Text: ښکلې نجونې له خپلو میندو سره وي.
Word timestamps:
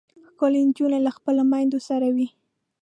ښکلې 0.29 0.61
نجونې 0.67 0.99
له 1.05 1.11
خپلو 1.17 1.41
میندو 1.51 1.79
سره 1.87 2.07
وي. 2.15 2.27